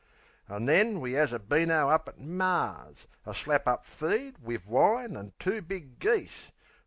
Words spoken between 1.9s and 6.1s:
at Mar's A slap up feed, wiv wine an' two big